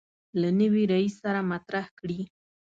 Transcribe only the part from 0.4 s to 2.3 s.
له نوي رئیس سره مطرح کړي.